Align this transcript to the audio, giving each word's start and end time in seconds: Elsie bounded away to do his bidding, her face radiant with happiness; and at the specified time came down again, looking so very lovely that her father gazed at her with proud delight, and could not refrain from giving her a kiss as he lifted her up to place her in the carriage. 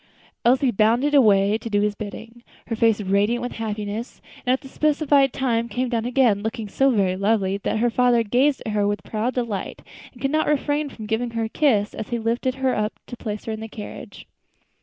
Elsie 0.43 0.71
bounded 0.71 1.13
away 1.13 1.59
to 1.59 1.69
do 1.69 1.79
his 1.81 1.93
bidding, 1.93 2.41
her 2.65 2.75
face 2.75 2.99
radiant 3.01 3.39
with 3.43 3.51
happiness; 3.51 4.19
and 4.47 4.51
at 4.51 4.61
the 4.61 4.67
specified 4.67 5.31
time 5.31 5.69
came 5.69 5.89
down 5.89 6.05
again, 6.05 6.41
looking 6.41 6.67
so 6.67 6.89
very 6.89 7.15
lovely 7.15 7.57
that 7.57 7.77
her 7.77 7.91
father 7.91 8.23
gazed 8.23 8.63
at 8.65 8.71
her 8.71 8.87
with 8.87 9.03
proud 9.03 9.35
delight, 9.35 9.83
and 10.11 10.19
could 10.19 10.31
not 10.31 10.47
refrain 10.47 10.89
from 10.89 11.05
giving 11.05 11.29
her 11.37 11.43
a 11.43 11.49
kiss 11.49 11.93
as 11.93 12.09
he 12.09 12.17
lifted 12.17 12.55
her 12.55 12.75
up 12.75 12.93
to 13.05 13.15
place 13.15 13.45
her 13.45 13.51
in 13.51 13.59
the 13.59 13.67
carriage. 13.69 14.25